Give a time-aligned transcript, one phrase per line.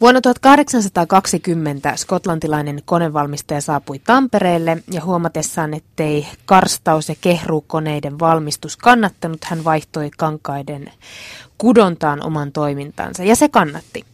[0.00, 9.64] Vuonna 1820 skotlantilainen konevalmistaja saapui Tampereelle ja huomatessaan, ettei karstaus- ja kehruukoneiden valmistus kannattanut, hän
[9.64, 10.92] vaihtoi kankaiden
[11.58, 14.04] kudontaan oman toimintansa ja se kannatti.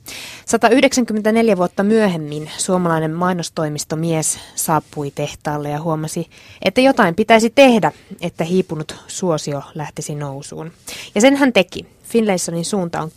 [0.47, 6.31] 194 vuotta myöhemmin suomalainen mainostoimistomies saapui tehtaalle ja huomasi,
[6.63, 10.73] että jotain pitäisi tehdä, että hiipunut suosio lähtisi nousuun.
[11.15, 11.87] Ja sen hän teki.
[12.03, 13.11] Finlaysonin suunta on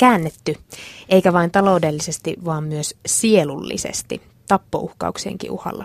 [0.00, 0.54] käännetty,
[1.08, 5.84] eikä vain taloudellisesti, vaan myös sielullisesti, tappouhkauksienkin uhalla.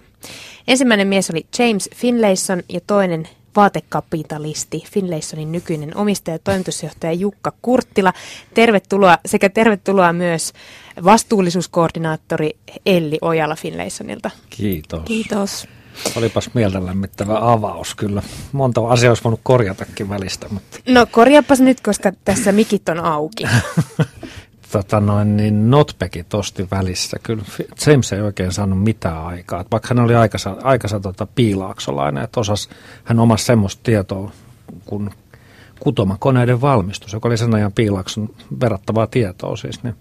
[0.67, 8.13] Ensimmäinen mies oli James Finlayson ja toinen vaatekapitalisti, Finlaysonin nykyinen omistaja ja toimitusjohtaja Jukka Kurttila.
[8.53, 10.53] Tervetuloa sekä tervetuloa myös
[11.03, 12.49] vastuullisuuskoordinaattori
[12.85, 14.31] Elli Ojala Finlaysonilta.
[14.49, 15.01] Kiitos.
[15.05, 15.67] Kiitos.
[16.15, 18.21] Olipas mieltä lämmittävä avaus kyllä.
[18.51, 20.47] Monta asiaa olisi voinut korjatakin välistä.
[20.49, 20.79] Mutta...
[20.87, 23.43] No korjaapas nyt, koska tässä mikit on auki.
[24.71, 27.17] tota noin, niin notpekit osti välissä.
[27.23, 27.43] Kyllä
[27.87, 29.65] James ei oikein saanut mitään aikaa.
[29.71, 32.69] Vaikka hän oli aikansa, aikansa tota piilaaksolainen, että osas,
[33.03, 34.31] hän omasi semmoista tietoa
[34.85, 35.09] kuin
[35.79, 39.95] kutomakoneiden valmistus, joka oli sen ajan piilaakson verrattavaa tietoa siis, niin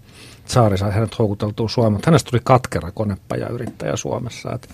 [0.45, 2.01] Saari sai hänet houkuteltua Suomeen.
[2.05, 4.53] Hänestä tuli katkera konepajayrittäjä Suomessa.
[4.53, 4.67] Että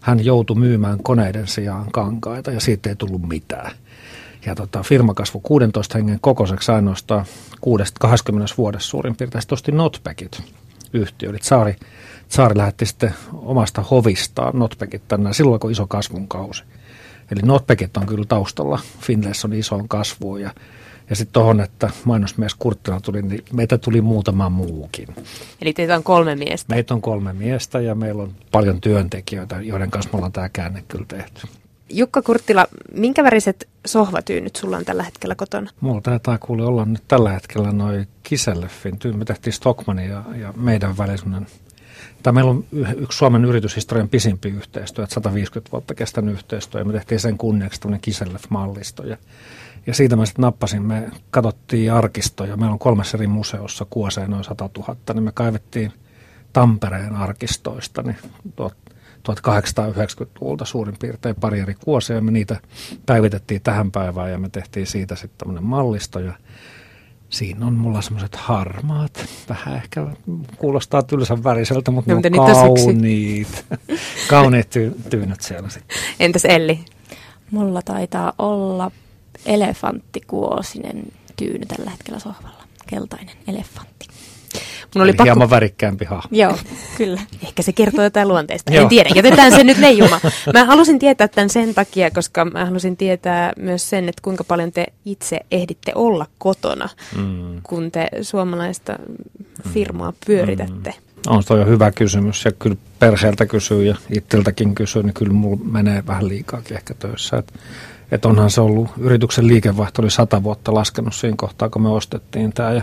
[0.00, 3.70] hän joutui myymään koneiden sijaan kankaita ja siitä ei tullut mitään.
[4.46, 7.24] Ja tota, firma kasvoi 16 hengen kokoiseksi ainoastaan
[7.98, 9.42] 20 vuodessa suurin piirtein.
[9.42, 10.42] Sitten osti Notpackit
[10.92, 11.30] yhtiö.
[11.30, 11.76] Eli Saari,
[12.28, 16.64] Saari lähetti sitten omasta hovistaan Notpackit tänne silloin, kun iso kasvun kausi.
[17.30, 18.80] Eli Notpackit on kyllä taustalla
[19.44, 20.50] on isoon kasvuun ja
[21.10, 25.08] ja sitten tuohon, että mainosmies Kurttila tuli, niin meitä tuli muutama muukin.
[25.62, 26.74] Eli teitä on kolme miestä?
[26.74, 30.84] Meitä on kolme miestä ja meillä on paljon työntekijöitä, joiden kanssa me ollaan tämä käänne
[30.88, 31.46] kyllä tehty.
[31.90, 35.70] Jukka Kurttila, minkä väriset sohvatyynyt sulla on tällä hetkellä kotona?
[35.80, 39.18] Mulla taitaa kuule olla nyt tällä hetkellä noin Kiselleffin tyyny.
[39.18, 41.46] Me tehtiin Stockmanin ja, ja meidän välisen
[42.22, 42.64] tai meillä on
[42.96, 47.80] yksi Suomen yrityshistorian pisimpi yhteistyö, että 150 vuotta kestänyt yhteistyö, ja me tehtiin sen kunniaksi
[47.80, 49.06] tämmöinen Kisellef-mallisto.
[49.06, 49.16] Ja
[49.86, 54.44] ja siitä mä sitten nappasin, me katsottiin arkistoja, meillä on kolmessa eri museossa kuoseen noin
[54.44, 55.92] 100 000, niin me kaivettiin
[56.52, 58.16] Tampereen arkistoista niin
[59.28, 62.56] 1890-luvulta suurin piirtein pari eri kuosia, ja me niitä
[63.06, 66.32] päivitettiin tähän päivään, ja me tehtiin siitä sitten tämmöinen mallisto, ja
[67.28, 70.06] siinä on mulla semmoiset harmaat, vähän ehkä
[70.56, 73.64] kuulostaa tylsän väriseltä, mutta no, ne on kauniit,
[74.30, 75.98] kauniit ty- tyynyt siellä sitten.
[76.20, 76.80] Entäs Elli?
[77.50, 78.90] Mulla taitaa olla
[79.46, 81.02] elefanttikuosinen
[81.36, 82.64] tyyny tällä hetkellä sohvalla.
[82.86, 84.06] Keltainen elefantti.
[84.94, 85.24] Mun oli pakko...
[85.24, 86.28] hieman värikkäämpi hahmo.
[86.30, 86.58] Joo,
[86.96, 87.20] kyllä.
[87.42, 88.72] Ehkä se kertoo jotain luonteesta.
[88.72, 90.20] en tiedä, jätetään se nyt leijumaan.
[90.52, 94.72] Mä halusin tietää tämän sen takia, koska mä halusin tietää myös sen, että kuinka paljon
[94.72, 97.60] te itse ehditte olla kotona, mm.
[97.62, 98.98] kun te suomalaista
[99.72, 100.90] firmaa pyöritätte.
[100.90, 101.04] Mm.
[101.26, 105.60] On toi jo hyvä kysymys ja kyllä perheeltä kysyy ja itseltäkin kysyy, niin kyllä mulla
[105.64, 107.36] menee vähän liikaakin ehkä töissä.
[107.36, 107.52] Että
[108.10, 112.52] että onhan se ollut, yrityksen liikevaihto oli sata vuotta laskenut siinä kohtaa, kun me ostettiin
[112.52, 112.72] tämä.
[112.72, 112.82] Ja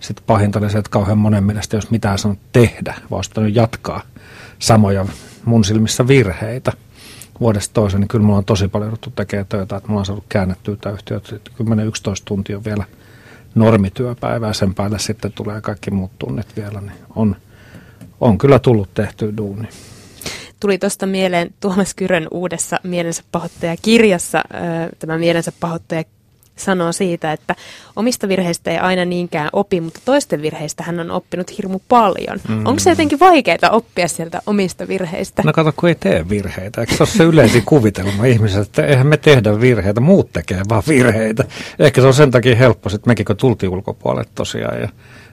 [0.00, 4.02] sitten pahinta oli se, että kauhean monen mielestä jos mitään sanonut tehdä, vaan olisi jatkaa
[4.58, 5.06] samoja
[5.44, 6.72] mun silmissä virheitä
[7.40, 10.24] vuodesta toiseen, niin kyllä mulla on tosi paljon jouduttu tekemään töitä, että mulla on saanut
[10.28, 11.64] käännettyä tämä yhtiö, että 10-11
[12.24, 12.84] tuntia on vielä
[13.54, 17.36] normityöpäivää, sen päälle sitten tulee kaikki muut tunnit vielä, niin on,
[18.20, 19.68] on kyllä tullut tehty duuni
[20.60, 24.42] tuli tuosta mieleen Tuomas Kyrön uudessa mielensä pahoittaja-kirjassa
[24.98, 26.04] tämä mielensä pahoittaja
[26.56, 27.54] sanoo siitä, että
[27.96, 32.40] omista virheistä ei aina niinkään opi, mutta toisten virheistä hän on oppinut hirmu paljon.
[32.48, 32.66] Mm.
[32.66, 35.42] Onko se jotenkin vaikeaa oppia sieltä omista virheistä?
[35.44, 36.80] No kato, kun ei tee virheitä.
[36.80, 40.82] Eikö se ole se yleisin kuvitelma ihmiset, että eihän me tehdä virheitä, muut tekee vaan
[40.88, 41.44] virheitä.
[41.78, 44.88] Ehkä se on sen takia helppo, että mekin kun tultiin ulkopuolelle tosiaan ja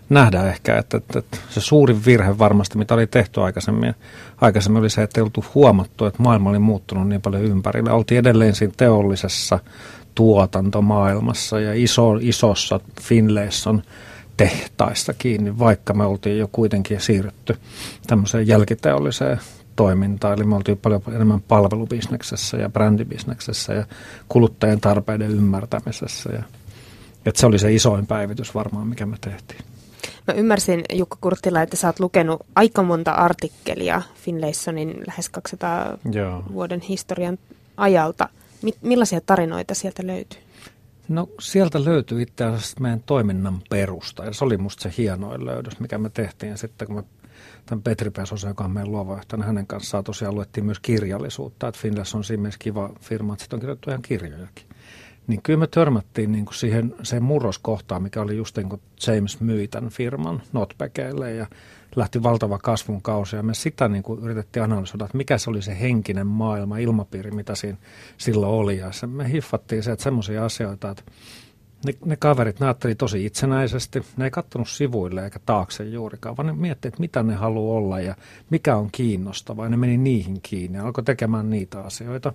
[0.09, 3.93] nähdä ehkä, että, että, että se suurin virhe varmasti, mitä oli tehty aikaisemmin,
[4.41, 7.91] aikaisemmin oli se, että ei oltu huomattu, että maailma oli muuttunut niin paljon ympärille.
[7.91, 9.59] Oltiin edelleen siinä teollisessa
[10.15, 13.81] tuotantomaailmassa ja iso, isossa Finlayson
[14.37, 17.57] tehtaissa kiinni, vaikka me oltiin jo kuitenkin siirrytty
[18.07, 19.39] tämmöiseen jälkiteolliseen
[19.75, 20.33] toimintaan.
[20.33, 23.85] Eli me oltiin paljon enemmän palvelubisneksessä ja brändibisneksessä ja
[24.29, 26.29] kuluttajien tarpeiden ymmärtämisessä.
[26.33, 26.43] Ja,
[27.25, 29.74] että se oli se isoin päivitys varmaan, mikä me tehtiin.
[30.27, 36.43] Mä ymmärsin, Jukka Kurttila, että sä oot lukenut aika monta artikkelia Finlaysonin lähes 200 Joo.
[36.53, 37.37] vuoden historian
[37.77, 38.29] ajalta.
[38.61, 40.39] Mi- millaisia tarinoita sieltä löytyy?
[41.07, 44.25] No sieltä löytyy itse asiassa meidän toiminnan perusta.
[44.25, 46.57] Ja se oli musta se hienoin löydös, mikä me tehtiin.
[46.57, 47.03] Sitten kun me
[47.65, 51.67] tämän Petri Pesosen, joka on meidän luova niin hänen kanssaan tosiaan luettiin myös kirjallisuutta.
[51.67, 54.65] Että Finlayson on siinä mielessä kiva firma, että sitten on kirjoittu ihan kirjojakin
[55.27, 59.39] niin kyllä me törmättiin niin kuin siihen, siihen murroskohtaan, mikä oli just niin kuin James
[59.39, 61.47] myi tämän firman Notpackeille ja
[61.95, 65.61] lähti valtava kasvun kausi ja me sitä niin kuin yritettiin analysoida, että mikä se oli
[65.61, 67.77] se henkinen maailma, ilmapiiri, mitä siinä
[68.17, 71.03] silloin oli ja se, me hiffattiin se, että semmoisia asioita, että
[71.85, 74.03] ne, ne kaverit, ne tosi itsenäisesti.
[74.17, 77.99] Ne ei kattonut sivuille eikä taakse juurikaan, vaan ne miettii, että mitä ne haluaa olla
[77.99, 78.15] ja
[78.49, 79.65] mikä on kiinnostavaa.
[79.65, 82.33] Ja ne meni niihin kiinni ja alkoi tekemään niitä asioita.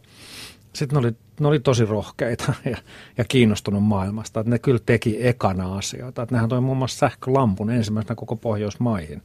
[0.73, 2.77] Sitten ne oli, ne oli tosi rohkeita ja,
[3.19, 4.41] ja kiinnostunut maailmasta.
[4.41, 6.23] Että ne kyllä teki ekana asioita.
[6.23, 9.23] Että nehän toi muun muassa sähkölampun ensimmäisenä koko Pohjoismaihin.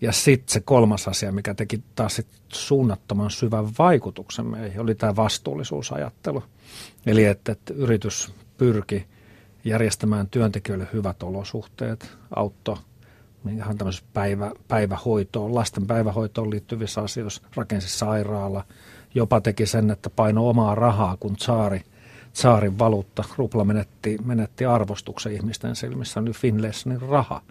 [0.00, 5.16] Ja sitten se kolmas asia, mikä teki taas sit suunnattoman syvän vaikutuksen meihin, oli tämä
[5.16, 6.42] vastuullisuusajattelu.
[7.06, 9.06] Eli että, että yritys pyrki
[9.64, 12.76] järjestämään työntekijöille hyvät olosuhteet, auttoi
[13.48, 18.64] ihan tämmöisessä päivä, päivähoitoon, lasten päivähoitoon liittyvissä asioissa, rakensi sairaala,
[19.14, 21.82] jopa teki sen, että paino omaa rahaa, kun saari,
[22.32, 27.42] saarin valuutta, rupla menetti, menetti arvostuksen ihmisten silmissä, oli Finlaysonin raha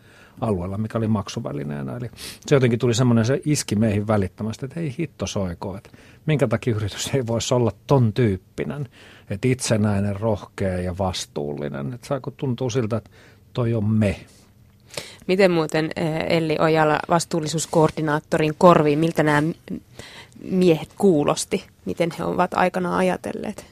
[0.42, 1.98] alueella, mikä oli maksuvälineenä.
[1.98, 2.10] Eli
[2.46, 5.90] se jotenkin tuli semmoinen, se iski meihin välittömästi, että ei hitto soiko, että
[6.26, 8.90] minkä takia yritys ei voisi olla ton tyyppinen,
[9.30, 11.94] että itsenäinen, rohkea ja vastuullinen.
[11.94, 13.10] Että saako tuntuu siltä, että
[13.54, 14.16] toi on me.
[15.28, 19.44] Miten muuten eh, Elli Ojala vastuullisuuskoordinaattorin korviin, miltä nämä
[20.44, 23.66] miehet kuulosti, miten he ovat aikana ajatelleet?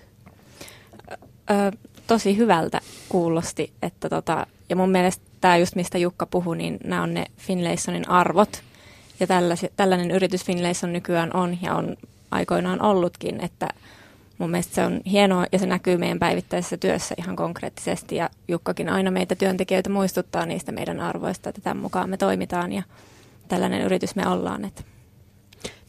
[1.51, 1.71] Ö,
[2.07, 7.03] tosi hyvältä kuulosti, että tota, ja mun mielestä tämä just mistä Jukka puhui, niin nämä
[7.03, 8.61] on ne Finlaysonin arvot.
[9.19, 9.27] Ja
[9.75, 11.97] tällainen yritys Finlayson nykyään on ja on
[12.31, 13.67] aikoinaan ollutkin, että
[14.37, 18.89] mun mielestä se on hienoa ja se näkyy meidän päivittäisessä työssä ihan konkreettisesti ja Jukkakin
[18.89, 22.83] aina meitä työntekijöitä muistuttaa niistä meidän arvoista, että tämän mukaan me toimitaan ja
[23.47, 24.65] tällainen yritys me ollaan.
[24.65, 24.96] Että.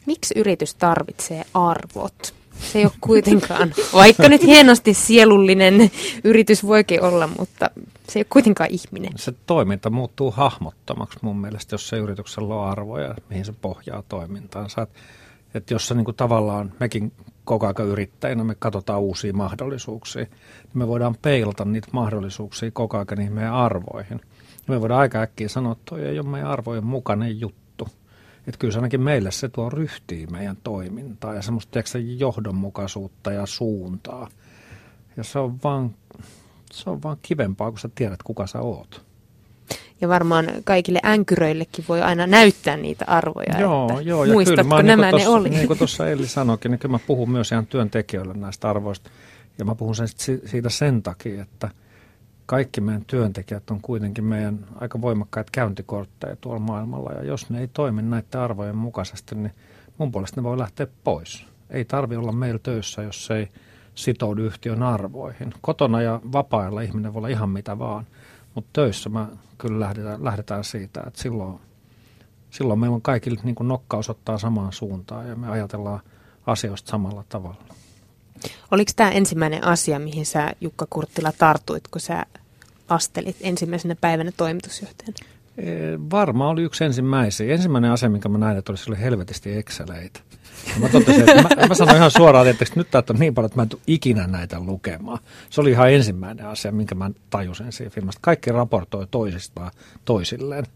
[0.09, 2.35] Miksi yritys tarvitsee arvot?
[2.61, 5.91] Se ei ole kuitenkaan, vaikka nyt hienosti sielullinen
[6.25, 7.71] yritys voikin olla, mutta
[8.09, 9.13] se ei ole kuitenkaan ihminen.
[9.17, 14.83] Se toiminta muuttuu hahmottomaksi mun mielestä, jos se yrityksellä on arvoja, mihin se pohjaa toimintaansa.
[14.83, 14.99] Että
[15.55, 17.13] et jos se niin tavallaan mekin
[17.45, 23.07] koko ajan yrittäjinä me katsotaan uusia mahdollisuuksia, niin me voidaan peilata niitä mahdollisuuksia koko ajan
[23.17, 24.21] niihin meidän arvoihin.
[24.69, 27.68] Me voidaan aika äkkiä sanoa, että toi ei ole meidän arvojen mukainen juttu.
[28.49, 33.47] Että kyllä se ainakin meille se tuo ryhtiä meidän toimintaa ja semmoista tiedätkö, johdonmukaisuutta ja
[33.47, 34.29] suuntaa.
[35.17, 35.95] Ja se on vaan,
[36.73, 39.05] se on vaan kivempaa, kun sä tiedät, kuka sä oot.
[40.01, 44.83] Ja varmaan kaikille änkyröillekin voi aina näyttää niitä arvoja, joo, että joo, ja muistatko kyllä,
[44.83, 45.51] nämä niin ne tossa, oli.
[45.51, 49.11] Niin kuin tuossa Elli sanoikin, niin kyllä mä puhun myös ihan työntekijöille näistä arvoista.
[49.59, 50.09] Ja mä puhun sen
[50.47, 51.71] siitä sen takia, että
[52.49, 57.13] kaikki meidän työntekijät on kuitenkin meidän aika voimakkaita käyntikortteja tuolla maailmalla.
[57.13, 59.53] Ja jos ne ei toimi näiden arvojen mukaisesti, niin
[59.99, 61.47] mun puolesta ne voi lähteä pois.
[61.71, 63.49] Ei tarvi olla meillä töissä, jos ei
[63.95, 65.55] sitoudu yhtiön arvoihin.
[65.61, 68.07] Kotona ja vapailla ihminen voi olla ihan mitä vaan–
[68.59, 69.29] mutta töissä mä
[69.59, 71.61] kyllä lähdetään, lähdetään siitä, että silloin,
[72.51, 76.01] silloin meillä on kaikille niin kuin nokka osoittaa samaan suuntaan ja me ajatellaan
[76.47, 77.65] asioista samalla tavalla.
[78.71, 82.27] Oliko tämä ensimmäinen asia, mihin sä Jukka Kurttila tartuit, kun sä
[82.89, 85.17] astelit ensimmäisenä päivänä toimitusjohtajana?
[86.11, 87.55] Varmaan oli yksi ensimmäisiä.
[87.55, 90.21] Ensimmäinen asia, minkä mä näin, että oli, oli helvetisti Exceleitä.
[90.67, 93.47] Ja mä totesin, että mä, mä sanoin ihan suoraan, että nyt täältä on niin paljon,
[93.47, 95.19] että mä en tule ikinä näitä lukemaan.
[95.51, 98.19] Se oli ihan ensimmäinen asia, minkä mä tajusin siinä filmasta.
[98.23, 99.71] Kaikki raportoi toisistaan
[100.05, 100.67] toisilleen.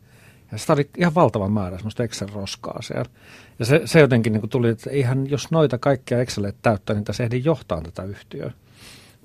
[0.52, 3.10] Ja sitä oli ihan valtava määrä semmoista Excel-roskaa siellä.
[3.58, 7.24] Ja se, se jotenkin niin tuli, että eihän, jos noita kaikkia Excelit täyttää, niin tässä
[7.24, 8.52] ehdi johtaa tätä yhtiöä.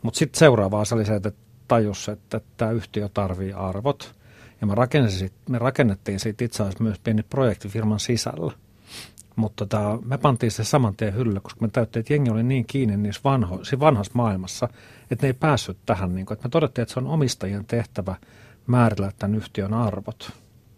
[0.01, 1.31] Mutta sitten seuraava asia oli se, että
[1.67, 4.15] tajus, että tämä yhtiö tarvii arvot.
[4.61, 4.73] Ja mä
[5.49, 8.51] me rakennettiin siitä itse asiassa myös pieni projekti firman sisällä–
[9.37, 12.65] mutta tota, me pantiin se saman tien hyllylle, koska me täyttiin, että jengi oli niin
[12.65, 14.69] kiinni niissä vanho, siinä vanhassa maailmassa,
[15.11, 16.15] että ne ei päässyt tähän.
[16.15, 18.15] Niin kuin, että me todettiin, että se on omistajien tehtävä
[18.67, 20.31] määritellä tämän yhtiön arvot.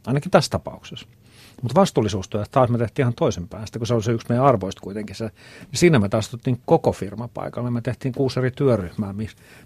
[0.10, 1.08] Ainakin tässä tapauksessa.
[1.62, 3.68] Mutta vastuullisuustyö taas me tehtiin ihan toisinpäin.
[3.68, 5.26] Sitten kun se oli se yksi meidän arvoista kuitenkin se,
[5.72, 6.32] niin siinä me taas
[6.66, 7.72] koko firma paikalle.
[7.72, 9.14] Me tehtiin kuusi eri työryhmää,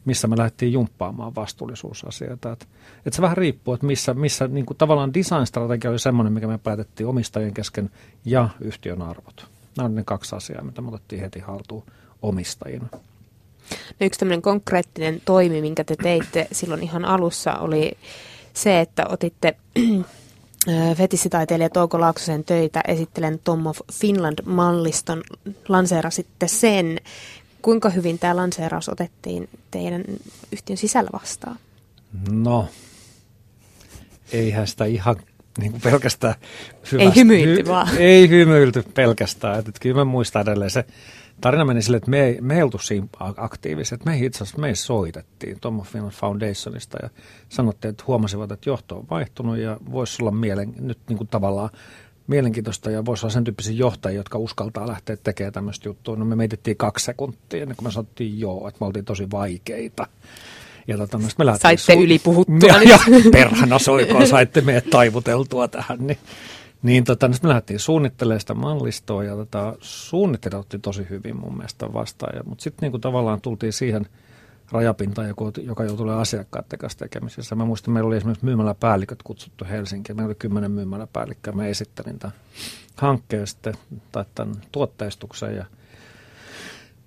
[0.05, 2.51] missä me lähdettiin jumppaamaan vastuullisuusasioita.
[2.51, 2.67] Et,
[3.05, 6.57] et se vähän riippuu, että missä, missä niin kuin tavallaan design-strategia oli semmoinen, mikä me
[6.57, 7.89] päätettiin omistajien kesken
[8.25, 9.47] ja yhtiön arvot.
[9.77, 11.83] Nämä on ne kaksi asiaa, mitä me otettiin heti haltuun
[12.21, 12.87] omistajina.
[13.71, 17.97] No yksi tämmöinen konkreettinen toimi, minkä te teitte silloin ihan alussa, oli
[18.53, 19.55] se, että otitte
[20.97, 25.23] fetissitaiteilija Touko Laaksosen töitä esittelen Tom of Finland-malliston.
[25.67, 26.99] Lanseerasitte sen.
[27.61, 30.03] Kuinka hyvin tämä lanseeraus otettiin teidän
[30.51, 31.57] yhtiön sisällä vastaan?
[32.31, 32.67] No,
[34.31, 35.15] eihän sitä ihan
[35.57, 36.35] niin kuin pelkästään
[36.91, 37.97] hyvästä, Ei hymyilty hy, vaan.
[37.97, 39.59] Ei hymyilty pelkästään.
[39.59, 40.85] Että kyllä mä muistan edelleen se
[41.43, 43.07] tarina meni sille, että me ei, me ei oltu siinä
[43.37, 44.05] aktiiviset.
[44.05, 47.09] Me itse asiassa me soitettiin Tom Finland Foundationista ja
[47.49, 51.69] sanottiin, että huomasivat, että johto on vaihtunut ja voisi olla mielen, nyt niin kuin tavallaan
[52.27, 56.15] mielenkiintoista ja voisi olla sen tyyppisiä johtajia, jotka uskaltaa lähteä tekemään tämmöistä juttua.
[56.15, 60.07] No me mietittiin kaksi sekuntia ennen kuin me sanottiin joo, että me oltiin tosi vaikeita.
[60.87, 61.27] Ja tota, me
[61.61, 62.69] Saitte su- yli puhuttua.
[62.69, 62.99] Ja, ja
[63.31, 66.07] perhana soikoon, saitte meidät taivuteltua tähän.
[66.07, 66.17] Niin,
[66.83, 71.93] niin tota, me lähdettiin suunnittelemaan sitä mallistoa ja tota, suunnittelijat otti tosi hyvin mun mielestä
[71.93, 72.45] vastaan.
[72.45, 74.07] Mutta sitten niin tavallaan tultiin siihen
[74.71, 77.55] rajapintaan, joka, joka joutui olemaan asiakkaiden kanssa tekemisissä.
[77.55, 80.15] Mä muistan, meillä oli esimerkiksi myymäläpäälliköt kutsuttu Helsinkiin.
[80.15, 81.53] Meillä oli kymmenen myymäläpäällikköä.
[81.53, 82.37] Mä esittelin tämän
[82.95, 83.73] hankkeen sitten,
[84.11, 85.65] tai tämän tuotteistuksen ja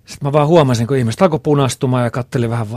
[0.05, 2.67] sitten mä vaan huomasin, kun ihmiset alkoi punastumaan ja katteli vähän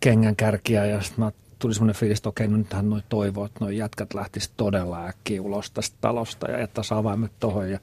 [0.00, 3.64] kengän kärkiä ja sitten mä tuli semmoinen fiilis, että okei, no nythän noi toivoo, että
[3.64, 7.78] noi jätkät lähtis todella äkkiä ulos tästä talosta ja jättäisi avaimet tohon ja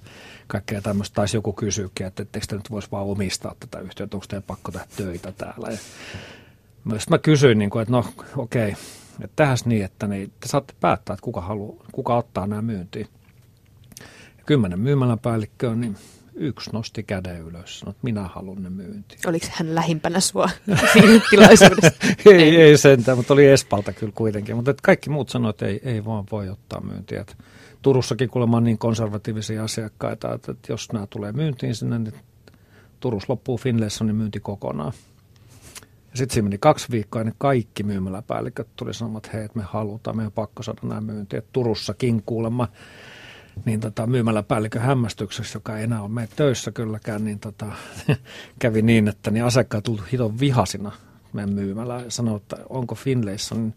[0.47, 1.15] kaikkea tämmöistä.
[1.15, 4.71] Taisi joku kysyäkin, että etteikö te nyt voisi vaan omistaa tätä yhtiötä, onko teidän pakko
[4.71, 5.67] tehdä töitä täällä.
[5.71, 5.77] Ja
[6.83, 8.05] myös mä kysyin, niin kuin, että no
[8.37, 8.71] okei,
[9.21, 13.07] että tähäs niin, että niin, te saatte päättää, että kuka, haluaa, kuka ottaa nämä myyntiin.
[14.45, 15.97] Kymmenen myymäläpäällikköä, niin
[16.37, 19.19] yksi nosti käden ylös, sanoi, että minä haluan ne myyntiin.
[19.27, 20.49] Oliko hän lähimpänä sua
[21.29, 21.91] tilaisuudessa?
[22.25, 24.55] ei, ei sentään, mutta oli Espalta kyllä kuitenkin.
[24.55, 27.21] Mutta kaikki muut sanoivat, että ei, ei vaan voi ottaa myyntiä.
[27.21, 27.37] Et
[27.81, 32.13] Turussakin kuulemma on niin konservatiivisia asiakkaita, että, että jos nämä tulee myyntiin sinne, niin
[32.99, 34.93] Turus loppuu Finlaysonin myynti kokonaan.
[36.11, 39.65] Ja sitten siinä meni kaksi viikkoa, niin kaikki myymäläpäälliköt tuli sanomaan, että hei, että me
[39.67, 41.41] halutaan, meidän on pakko saada nämä myyntiä.
[41.53, 42.67] Turussakin kuulemma
[43.65, 47.65] niin tota, myymäläpäällikön hämmästyksessä, joka ei enää ole meidän töissä kylläkään, niin tota,
[48.59, 50.91] kävi niin, että niin asiakkaat tullut hiton vihasina
[51.33, 53.73] meidän myymälä ja sanoi, että onko Finlaysonin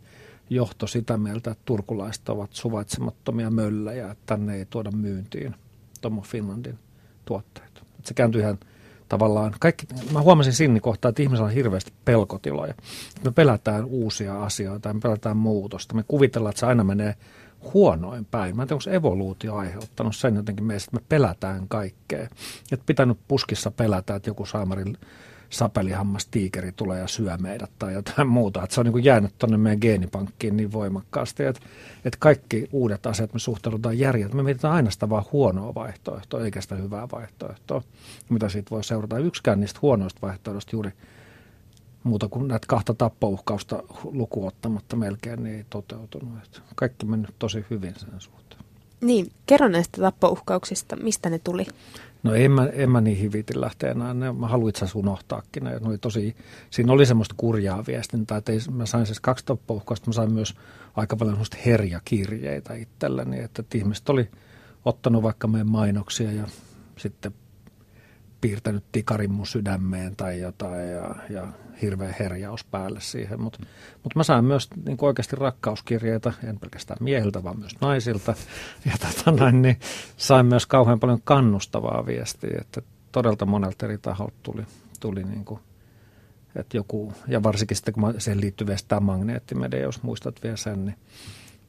[0.51, 5.55] johto sitä mieltä, että turkulaiset ovat suvaitsemattomia möllejä, että tänne ei tuoda myyntiin
[6.01, 6.79] Tomo Finlandin
[7.25, 7.67] tuotteet.
[7.77, 8.59] Että se kääntyi ihan
[9.09, 12.75] tavallaan, kaikki, mä huomasin siinä kohtaa, että ihmisillä on hirveästi pelkotiloja.
[13.25, 15.95] Me pelätään uusia asioita, me pelätään muutosta.
[15.95, 17.15] Me kuvitellaan, että se aina menee
[17.75, 18.57] huonoin päin.
[18.57, 22.23] Mä en tiedä, onko evoluutio aiheuttanut sen jotenkin meistä, että me pelätään kaikkea.
[22.73, 24.97] Että pitänyt puskissa pelätä, että joku saamarin
[25.50, 28.62] sapelihammas tiikeri tulee ja syö meidät tai jotain muuta.
[28.62, 31.61] Että se on niin kuin jäänyt tuonne meidän geenipankkiin niin voimakkaasti, että,
[32.05, 34.35] että kaikki uudet asiat me suhtaudutaan järjet.
[34.35, 37.83] Me mietitään aina sitä vaan huonoa vaihtoehtoa, eikä sitä hyvää vaihtoehtoa,
[38.29, 39.19] mitä siitä voi seurata.
[39.19, 40.93] Yksikään niistä huonoista vaihtoehdoista juuri
[42.04, 46.38] muuta kuin näitä kahta tappouhkausta lukuottamatta melkein niin ei toteutunut.
[46.45, 48.64] Että kaikki mennyt tosi hyvin sen suhteen.
[49.00, 51.66] Niin, kerro näistä tappouhkauksista, mistä ne tuli?
[52.23, 54.14] No en mä, en mä niin hivitin lähteä enää.
[54.14, 55.64] Ne, mä haluin itse asiassa unohtaakin.
[55.64, 56.37] Ne, ne tosi,
[56.71, 60.54] siinä oli semmoista kurjaa viestintää, että ei, mä sain siis kaksi tappouhkausta, mä sain myös
[60.97, 64.28] aika paljon semmoista herjakirjeitä itselleni, että, että ihmiset oli
[64.85, 66.45] ottanut vaikka meidän mainoksia ja
[66.97, 67.35] sitten
[68.40, 71.49] piirtänyt tikarin mun sydämeen tai jotain ja, ja
[71.83, 73.41] hirveä herjaus päälle siihen.
[73.41, 73.59] Mutta
[74.05, 78.35] mut mä sain myös niin oikeasti rakkauskirjeitä, en pelkästään miehiltä, vaan myös naisilta.
[78.87, 79.77] Ja tota noin, niin
[80.17, 82.83] sain myös kauhean paljon kannustavaa viestiä, että
[83.13, 84.63] todella monelta eri taholta tuli,
[85.01, 85.61] tuli niin kuin,
[86.57, 90.85] että joku, ja varsinkin sitten kun siihen liittyy vielä tämä magneettimedia, jos muistat vielä sen,
[90.85, 90.97] niin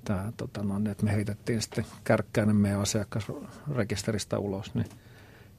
[0.05, 4.87] tämä, tota, no, että me heitettiin sitten kärkkäinen meidän asiakasrekisteristä ulos, niin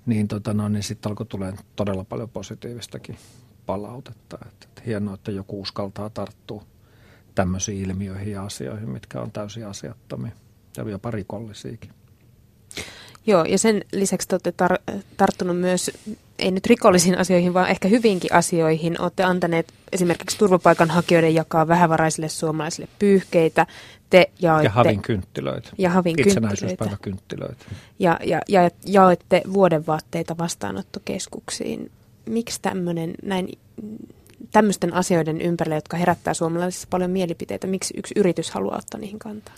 [0.07, 3.17] niin, tota, no, niin sitten alkoi tulee todella paljon positiivistakin
[3.67, 4.39] palautetta.
[4.47, 6.65] Että, että hienoa, että joku uskaltaa tarttua
[7.35, 10.33] tämmöisiin ilmiöihin ja asioihin, mitkä on täysin asiattomia
[10.77, 11.91] ja jopa rikollisiakin.
[13.27, 15.91] Joo, ja sen lisäksi te olette tar- tarttunut myös,
[16.39, 19.01] ei nyt rikollisiin asioihin, vaan ehkä hyvinkin asioihin.
[19.01, 23.67] Olette antaneet esimerkiksi turvapaikanhakijoiden jakaa vähävaraisille suomalaisille pyyhkeitä.
[24.11, 25.71] Te jaoitte, ja havin kynttilöitä.
[25.79, 27.65] Ja havin Itsenäisyyspäiväkynttilöitä.
[27.99, 31.91] Ja, ja, ja jaoitte vuodenvaatteita vastaanottokeskuksiin.
[32.27, 33.49] Miksi tämmöinen näin
[34.53, 39.55] tämmöisten asioiden ympärillä, jotka herättää suomalaisissa paljon mielipiteitä, miksi yksi yritys haluaa ottaa niihin kantaa?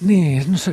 [0.00, 0.70] Niin, no se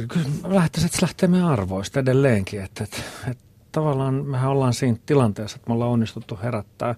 [0.65, 2.61] että se lähtee meidän arvoista edelleenkin.
[2.61, 2.97] Että, että,
[3.31, 6.95] että tavallaan mehän ollaan siinä tilanteessa, että me ollaan onnistuttu herättää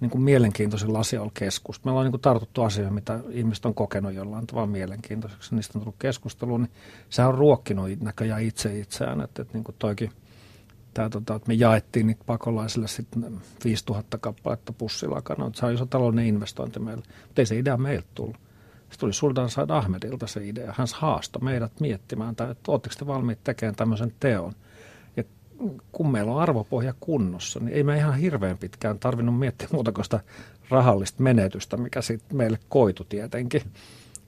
[0.00, 1.84] niin kuin mielenkiintoisilla asioilla keskusta.
[1.84, 5.54] Me ollaan niin kuin tartuttu asioihin, mitä ihmiset on kokenut jollain tavalla mielenkiintoiseksi.
[5.54, 6.72] Niistä on tullut keskusteluun, niin
[7.10, 9.20] se on ruokkinut näköjään itse itseään.
[9.20, 10.10] Että, että niin kuin toikin,
[10.96, 15.50] tämä, tota, että me jaettiin niitä pakolaisille sitten 5000 kappaletta pussilakana.
[15.54, 18.36] Se on iso taloudellinen investointi meille, mutta ei se idea meiltä tullut.
[18.90, 20.74] Se tuli Sultan Said Ahmedilta se idea.
[20.76, 24.52] Hän haastoi meidät miettimään, että oletteko te valmiit tekemään tämmöisen teon.
[25.16, 25.24] Ja
[25.92, 30.04] kun meillä on arvopohja kunnossa, niin ei me ihan hirveän pitkään tarvinnut miettiä muuta kuin
[30.04, 30.20] sitä
[30.70, 33.62] rahallista menetystä, mikä sitten meille koitu tietenkin.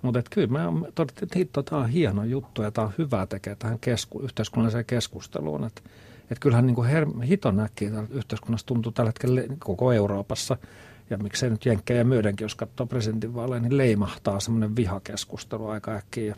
[0.03, 3.79] Mutta kyllä me todettiin, että tämä on hieno juttu ja tämä on hyvä tekee tähän
[3.79, 5.65] kesku, yhteiskunnalliseen keskusteluun.
[5.65, 5.83] Että
[6.31, 10.57] Että kyllähän niin kuin her- hito näki yhteiskunnassa tuntuu tällä hetkellä koko Euroopassa,
[11.11, 16.37] ja miksei nyt jenkkejä myödenkin, jos katsoo presidentinvaaleja, niin leimahtaa semmoinen vihakeskustelu aika äkkiä.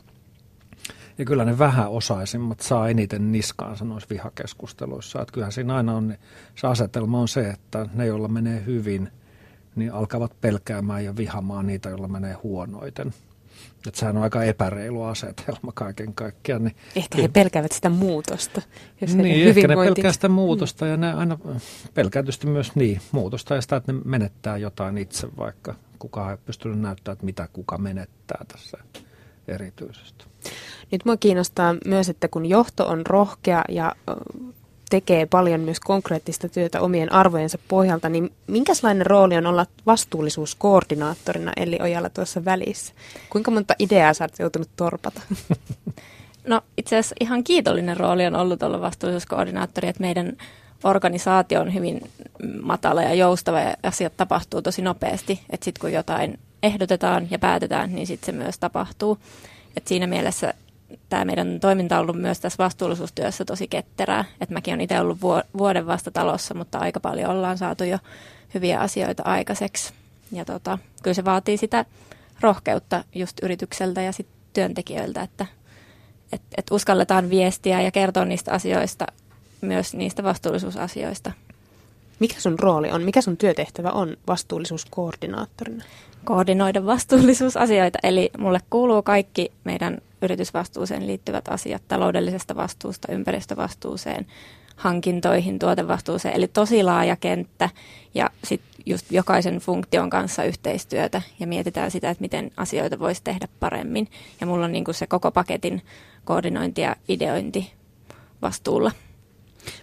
[1.19, 5.23] Ja kyllä ne vähäosaisimmat saa eniten niskaansa noissa vihakeskusteluissa.
[5.23, 6.15] Että kyllähän siinä aina on,
[6.55, 9.09] se asetelma on se, että ne, joilla menee hyvin,
[9.77, 13.13] niin alkavat pelkäämään ja vihamaan niitä, joilla menee huonoiten.
[13.87, 16.65] Että sehän on aika epäreilu asetelma kaiken kaikkiaan.
[16.65, 18.63] Niin ehkä he pelkäävät sitä muutosta.
[19.01, 21.39] Jos niin, ehkä ne pelkää sitä muutosta ja ne aina
[21.95, 26.37] pelkää tietysti myös niin, muutosta ja sitä, että ne menettää jotain itse, vaikka kukaan ei
[26.47, 28.79] pystynyt näyttämään, että mitä kuka menettää tässä
[29.49, 30.25] erityisesti.
[30.93, 33.97] Nyt minua kiinnostaa myös, että kun johto on rohkea ja
[34.91, 41.79] tekee paljon myös konkreettista työtä omien arvojensa pohjalta, niin minkälainen rooli on olla vastuullisuuskoordinaattorina Eli
[41.83, 42.95] Ojalla tuossa välissä?
[43.31, 45.21] Kuinka monta ideaa sä oot joutunut torpata?
[46.47, 50.37] No itse asiassa ihan kiitollinen rooli on ollut olla vastuullisuuskoordinaattori, että meidän
[50.85, 52.11] organisaatio on hyvin
[52.63, 55.41] matala ja joustava ja asiat tapahtuu tosi nopeasti.
[55.51, 59.19] Että sitten kun jotain ehdotetaan ja päätetään, niin sitten se myös tapahtuu.
[59.77, 60.55] Et siinä mielessä
[61.09, 64.25] tämä meidän toiminta on ollut myös tässä vastuullisuustyössä tosi ketterää.
[64.41, 65.19] Et mäkin olen itse ollut
[65.59, 67.99] vuoden vasta talossa, mutta aika paljon ollaan saatu jo
[68.55, 69.93] hyviä asioita aikaiseksi.
[70.33, 71.85] Ja tota, kyllä se vaatii sitä
[72.41, 75.47] rohkeutta just yritykseltä ja sit työntekijöiltä, että
[76.33, 79.07] et, et uskalletaan viestiä ja kertoa niistä asioista,
[79.61, 81.33] myös niistä vastuullisuusasioista.
[82.19, 83.03] Mikä sun rooli on?
[83.03, 85.85] Mikä sun työtehtävä on vastuullisuuskoordinaattorina?
[86.25, 94.27] Koordinoida vastuullisuusasioita, eli mulle kuuluu kaikki meidän yritysvastuuseen liittyvät asiat taloudellisesta vastuusta ympäristövastuuseen,
[94.77, 97.71] hankintoihin, tuotevastuuseen, eli tosi laaja kenttä
[98.15, 103.49] ja sitten just jokaisen funktion kanssa yhteistyötä ja mietitään sitä, että miten asioita voisi tehdä
[103.61, 104.09] paremmin.
[104.41, 105.83] Ja mulla on niin se koko paketin
[106.25, 107.73] koordinointi ja ideointi
[108.43, 108.91] vastuulla.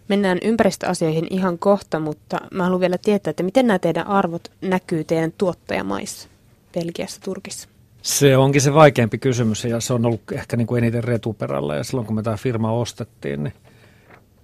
[0.07, 5.03] Mennään ympäristöasioihin ihan kohta, mutta mä haluan vielä tietää, että miten nämä teidän arvot näkyy
[5.03, 6.29] teidän tuottajamaissa,
[6.73, 7.69] Belgiassa, Turkissa?
[8.07, 11.83] Se onkin se vaikeampi kysymys ja se on ollut ehkä niin kuin eniten retuperällä ja
[11.83, 13.53] silloin kun me tämä firma ostettiin, niin,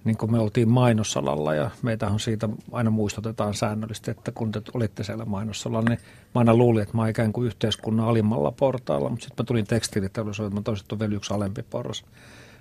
[0.04, 4.62] niin kun me oltiin mainosalalla ja meitä on siitä aina muistutetaan säännöllisesti, että kun te
[4.74, 5.98] olitte siellä mainosalalla, niin
[6.34, 9.66] mä aina luulin, että mä oon ikään kuin yhteiskunnan alimmalla portaalla, mutta sitten mä tulin
[9.66, 12.04] tekstiiliteollisuuteen, että mä toisin vielä yksi alempi porras.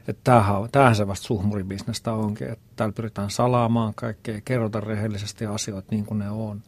[0.07, 5.87] Että tämähän, tämähän se vasta suhmuribisnestä onkin, että täällä pyritään salaamaan kaikkea, kerrota rehellisesti asioita
[5.91, 6.61] niin kuin ne on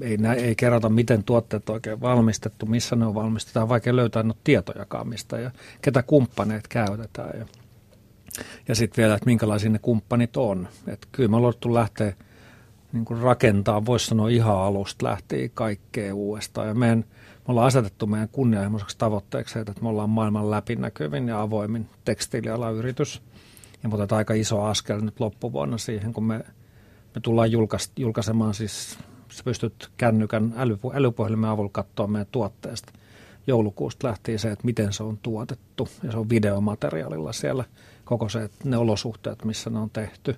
[0.00, 3.60] ei, nä, ei kerrota, miten tuotteet on oikein valmistettu, missä ne on valmistettu.
[3.60, 5.50] On vaikea löytää no tietojakaan mistä ja
[5.82, 7.38] ketä kumppaneet käytetään.
[7.38, 7.46] Ja,
[8.68, 10.68] ja sitten vielä, että minkälaisia ne kumppanit on.
[10.86, 12.12] Et kyllä me ollaan lähteä
[12.92, 16.68] niin kuin rakentaa, voisi sanoa ihan alusta lähtien kaikkea uudestaan.
[16.68, 21.88] Ja meidän, me ollaan asetettu meidän kunnianhimoiseksi tavoitteeksi, että me ollaan maailman läpinäkyvin ja avoimin
[22.04, 23.22] tekstiilialayritys.
[23.82, 26.44] Ja me aika iso askel nyt loppuvuonna siihen, kun me,
[27.14, 27.50] me tullaan
[27.96, 28.98] julkaisemaan siis
[29.34, 32.92] sä pystyt kännykän älypu- älypuhelimen avulla katsoa meidän tuotteesta.
[33.46, 35.88] Joulukuusta lähtien se, että miten se on tuotettu.
[36.02, 37.64] Ja se on videomateriaalilla siellä.
[38.04, 40.36] Koko se, että ne olosuhteet, missä ne on tehty.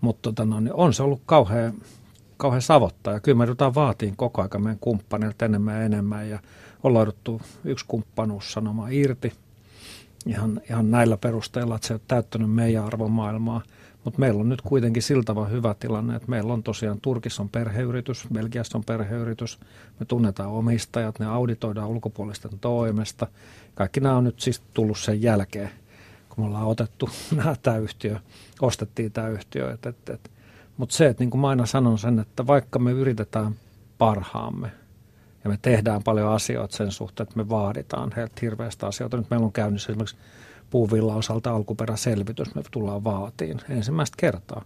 [0.00, 1.74] Mutta tota, no, niin on se ollut kauhean,
[2.36, 6.30] kauhean savottaa ja kyllä me joudutaan vaatiin koko ajan meidän kumppanilta enemmän ja enemmän.
[6.30, 6.38] Ja
[6.82, 7.12] ollaan
[7.64, 9.32] yksi kumppanuus sanomaan irti
[10.26, 13.62] ihan, ihan näillä perusteilla, että se on täyttänyt meidän arvomaailmaa–
[14.04, 18.26] mutta meillä on nyt kuitenkin siltä hyvä tilanne, että meillä on tosiaan Turkissa on perheyritys,
[18.32, 19.58] Belgiassa on perheyritys,
[20.00, 23.26] me tunnetaan omistajat, ne auditoidaan ulkopuolisten toimesta.
[23.74, 25.70] Kaikki nämä on nyt siis tullut sen jälkeen,
[26.28, 27.10] kun me ollaan otettu
[27.62, 28.16] tämä yhtiö,
[28.60, 29.78] ostettiin tämä yhtiö.
[30.76, 33.54] Mutta se, että niin kuin mä aina sanon sen, että vaikka me yritetään
[33.98, 34.70] parhaamme
[35.44, 39.16] ja me tehdään paljon asioita sen suhteen, että me vaaditaan heiltä hirveästä asioita.
[39.16, 40.16] Nyt meillä on käynnissä esimerkiksi
[40.70, 44.64] puuvilla osalta alkuperäselvitys me tullaan vaatiin ensimmäistä kertaa.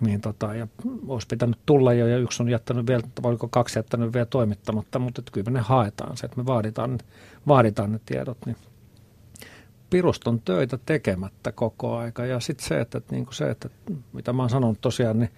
[0.00, 0.66] Niin tota, ja
[1.08, 5.20] olisi pitänyt tulla jo, ja yksi on jättänyt vielä, voiko kaksi jättänyt vielä toimittamatta, mutta
[5.20, 6.98] että kyllä me ne haetaan se, että me vaaditaan,
[7.48, 8.56] vaaditaan ne tiedot, niin
[9.90, 12.26] piruston töitä tekemättä koko aika.
[12.26, 13.68] Ja sitten se, että, että, niin kuin se, että
[14.12, 15.30] mitä mä oon sanonut tosiaan, niin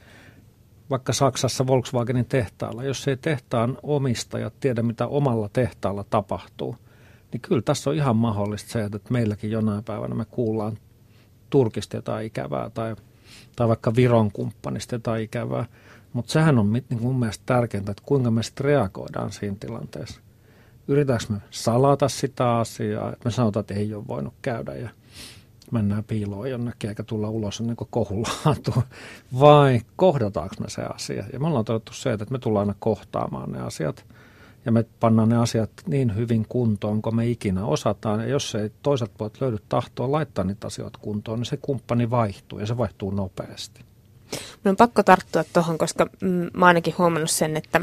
[0.90, 6.76] vaikka Saksassa Volkswagenin tehtaalla, jos ei tehtaan omistajat tiedä, mitä omalla tehtaalla tapahtuu,
[7.32, 10.78] niin kyllä tässä on ihan mahdollista se, että meilläkin jonain päivänä me kuullaan
[11.50, 12.96] Turkista jotain ikävää tai,
[13.56, 15.64] tai vaikka Viron kumppanista jotain ikävää.
[16.12, 20.20] Mutta sehän on niin mun mielestä tärkeintä, että kuinka me sitten reagoidaan siinä tilanteessa.
[20.88, 24.90] Yritätkö me salata sitä asiaa, että me sanotaan, että ei ole voinut käydä ja
[25.70, 28.82] mennään piiloon jonnekin eikä tulla ulos ennen kuin kohulaantuu.
[29.40, 31.24] Vai kohdataanko me se asia?
[31.32, 34.04] Ja me ollaan todettu se, että me tullaan aina kohtaamaan ne asiat–
[34.66, 38.20] ja me pannaan ne asiat niin hyvin kuntoon, kun me ikinä osataan.
[38.20, 42.58] Ja jos ei toiselta puolelta löydy tahtoa laittaa niitä asioita kuntoon, niin se kumppani vaihtuu
[42.58, 43.80] ja se vaihtuu nopeasti.
[44.64, 47.80] Minun on pakko tarttua tuohon, koska mm, mä ainakin huomannut sen, että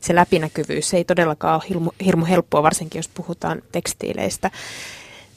[0.00, 4.50] se läpinäkyvyys ei todellakaan ole hirmu, hirmu helppoa, varsinkin jos puhutaan tekstiileistä.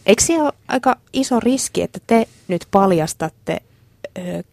[0.06, 3.62] Eikö se ole aika iso riski, että te nyt paljastatte
[4.18, 4.44] ö,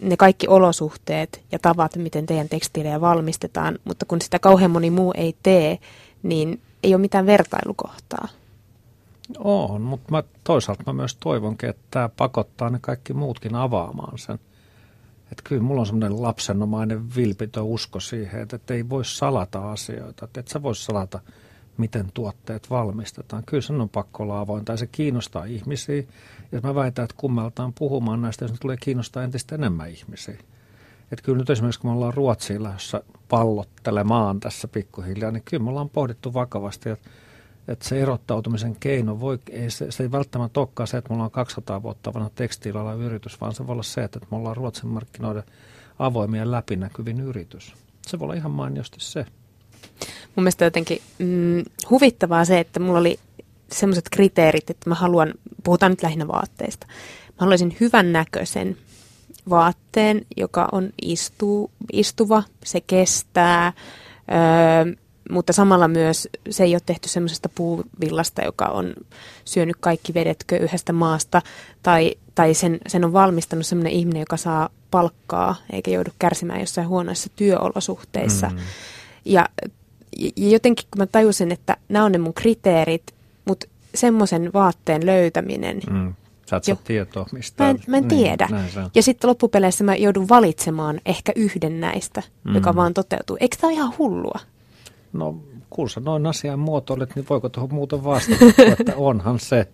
[0.00, 5.12] ne kaikki olosuhteet ja tavat, miten teidän tekstiilejä valmistetaan, mutta kun sitä kauhean moni muu
[5.16, 5.78] ei tee,
[6.22, 8.28] niin ei ole mitään vertailukohtaa.
[9.38, 14.38] On, mutta mä, toisaalta mä myös toivonkin, että tämä pakottaa ne kaikki muutkin avaamaan sen.
[15.32, 20.24] Että kyllä mulla on semmoinen lapsenomainen vilpitö usko siihen, että ei voi salata asioita.
[20.24, 21.20] Että et sä vois salata,
[21.76, 23.42] miten tuotteet valmistetaan.
[23.46, 26.02] Kyllä sen on pakko olla avointa ja se kiinnostaa ihmisiä.
[26.52, 30.38] Ja mä väitän, että kummeltaan puhumaan näistä, jos tulee kiinnostaa entistä enemmän ihmisiä.
[31.12, 35.70] Että kyllä nyt esimerkiksi kun me ollaan Ruotsiin lähdössä pallottelemaan tässä pikkuhiljaa, niin kyllä me
[35.70, 37.10] ollaan pohdittu vakavasti, että,
[37.68, 41.30] että se erottautumisen keino voi, ei, se, se ei välttämättä olekaan se, että me ollaan
[41.30, 45.42] 200 vuotta vanha tekstiilialan yritys, vaan se voi olla se, että me ollaan Ruotsin markkinoiden
[45.98, 47.74] avoimien läpinäkyvin yritys.
[48.06, 49.26] Se voi olla ihan mainiosti se.
[50.36, 53.18] Mun mielestä jotenkin mm, huvittavaa se, että mulla oli
[53.72, 56.86] semmoiset kriteerit, että mä haluan, puhutaan nyt lähinnä vaatteista,
[57.28, 58.76] mä haluaisin hyvän näköisen
[59.50, 63.72] vaatteen, joka on istu, istuva, se kestää,
[64.32, 64.94] öö,
[65.30, 68.94] mutta samalla myös se ei ole tehty semmoisesta puuvillasta, joka on
[69.44, 71.42] syönyt kaikki vedet köyhästä maasta,
[71.82, 76.88] tai, tai sen, sen on valmistanut semmoinen ihminen, joka saa palkkaa, eikä joudu kärsimään jossain
[76.88, 78.48] huonoissa työolosuhteissa.
[78.48, 78.58] Mm.
[79.24, 79.48] Ja,
[80.36, 85.80] ja jotenkin kun mä tajusin, että nämä on ne mun kriteerit, mutta semmoisen vaatteen löytäminen,
[85.90, 86.14] mm.
[86.50, 87.64] Sä et saa tietoa mistä.
[87.64, 88.48] Mä en, mä en niin, tiedä.
[88.94, 92.54] Ja sitten loppupeleissä mä joudun valitsemaan ehkä yhden näistä, mm.
[92.54, 93.36] joka vaan toteutuu.
[93.40, 94.38] Eikö tämä ole ihan hullua?
[95.12, 95.36] No
[95.70, 98.44] kun sä noin asian muotoilet, niin voiko tuohon muuten vastata,
[98.78, 99.68] että onhan se.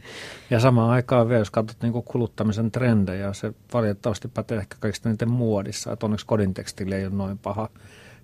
[0.50, 5.30] Ja samaan aikaan vielä, jos katsot niin kuluttamisen trendejä, se valitettavasti pätee ehkä kaikista niiden
[5.30, 7.68] muodissa, että onneksi kodin tekstiili ei ole noin paha,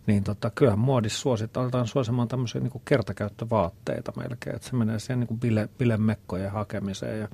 [0.07, 5.21] niin tota, kyllähän muodissa suosit, aletaan suosimaan tämmöisiä niin kertakäyttövaatteita melkein, että se menee siihen
[5.21, 7.29] niin bile, bilemekkojen hakemiseen ja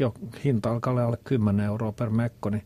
[0.00, 0.14] jo
[0.44, 2.64] hinta alkaa olla alle 10 euroa per mekko, niin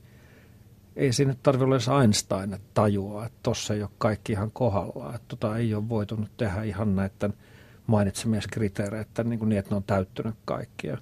[0.96, 5.14] ei siinä tarvitse olla edes Einstein että tajua, että tuossa ei ole kaikki ihan kohdallaan.
[5.14, 7.34] Että tota ei ole voitu nyt tehdä ihan näiden
[7.86, 10.98] mainitsemia kriteereitä niin, niin, että ne on täyttynyt kaikkia.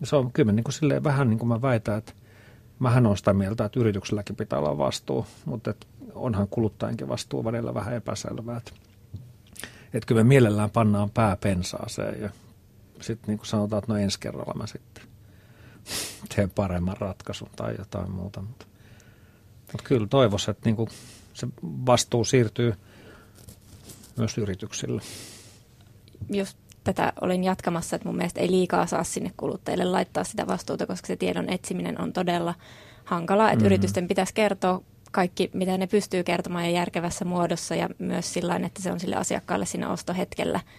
[0.00, 2.12] Ja se on kyllä niin kuin silleen, vähän niin kuin mä väitän, että
[2.78, 7.74] mähän on sitä mieltä, että yritykselläkin pitää olla vastuu, mutta että onhan kuluttajankin vastuu välillä
[7.74, 8.56] vähän epäselvää.
[8.56, 8.72] Että,
[9.94, 12.30] että kyllä me mielellään pannaan pää pensaaseen ja
[13.00, 15.04] sitten niin kuin sanotaan, että no ensi kerralla mä sitten
[16.36, 18.40] teen paremman ratkaisun tai jotain muuta.
[18.40, 18.66] Mutta,
[19.72, 20.88] mutta kyllä toivoisin, että niin kuin
[21.34, 22.74] se vastuu siirtyy
[24.16, 25.02] myös yrityksille.
[26.32, 30.86] Just tätä olin jatkamassa, että mun mielestä ei liikaa saa sinne kuluttajille laittaa sitä vastuuta,
[30.86, 32.54] koska se tiedon etsiminen on todella
[33.04, 33.48] hankalaa.
[33.48, 33.66] Että mm-hmm.
[33.66, 34.82] yritysten pitäisi kertoa
[35.14, 39.16] kaikki, mitä ne pystyy kertomaan ja järkevässä muodossa ja myös sillä että se on sille
[39.16, 40.60] asiakkaalle siinä ostohetkellä–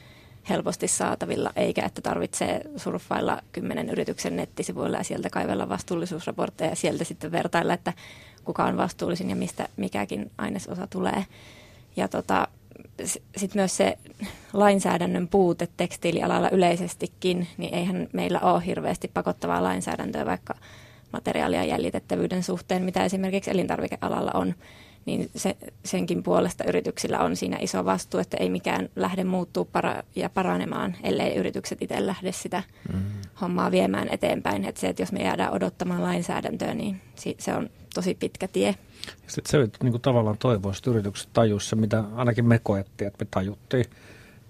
[0.50, 7.04] helposti saatavilla, eikä että tarvitsee surffailla kymmenen yrityksen nettisivuilla ja sieltä kaivella vastuullisuusraportteja ja sieltä
[7.04, 7.93] sitten vertailla, että
[8.45, 11.26] kuka on vastuullisin ja mistä mikäkin ainesosa tulee.
[11.95, 12.48] Ja tota,
[13.38, 13.98] sitten myös se
[14.54, 20.54] lainsäädännön puute tekstiilialalla yleisestikin, niin eihän meillä ole hirveästi pakottavaa lainsäädäntöä vaikka
[21.15, 24.56] materiaalia jäljitettävyyden suhteen, mitä esimerkiksi elintarvikealalla on
[25.06, 30.04] niin se, senkin puolesta yrityksillä on siinä iso vastuu, että ei mikään lähde muuttuu para-
[30.15, 32.99] ja paranemaan, ellei yritykset itse lähde sitä mm.
[33.41, 34.65] hommaa viemään eteenpäin.
[34.65, 37.01] Että se, että jos me jäädään odottamaan lainsäädäntöä, niin
[37.38, 38.75] se on tosi pitkä tie.
[39.28, 43.28] Sitten se niin kuin tavallaan toivoisi, että yritykset tajuisivat mitä ainakin me koettiin, että me
[43.32, 43.86] tajuttiin,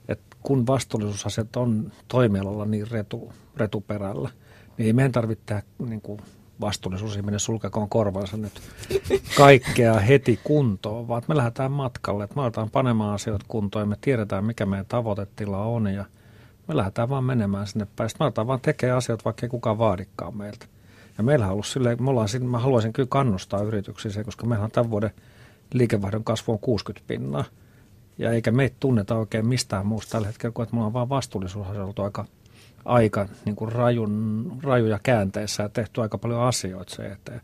[0.08, 4.30] että kun vastuullisuusasiat on toimialalla niin retu, retuperällä,
[4.78, 6.19] niin ei meidän tarvitse tehdä niin kuin
[6.62, 8.62] vastuullisuusihminen sulkekoon korvansa nyt
[9.38, 13.98] kaikkea heti kuntoon, vaan me lähdetään matkalle, että me aletaan panemaan asioita kuntoon ja me
[14.02, 16.06] tiedetään, mikä meidän tavoitetila on ja
[16.68, 18.10] me lähdetään vaan menemään sinne päin.
[18.10, 20.65] Sitten me aletaan vaan tekemään asioita, vaikka ei kukaan vaadikaan meiltä.
[21.18, 24.72] Ja meillä on ollut silleen, me ollaan, mä haluaisin kyllä kannustaa yrityksiä, koska meillä on
[24.72, 25.12] tämän vuoden
[25.74, 27.44] liikevaihdon kasvu on 60 pinnaa.
[28.18, 32.04] Ja eikä meitä tunneta oikein mistään muusta tällä hetkellä, kuin että me ollaan vaan vastuullisuusasioita
[32.04, 32.26] aika
[32.86, 37.41] aika niin kuin rajun, rajuja käänteissä ja tehty aika paljon asioita se eteen.